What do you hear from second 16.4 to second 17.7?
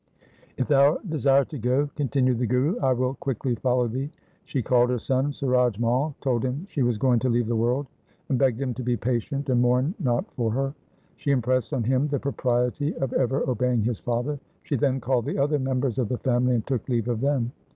and took leave of them.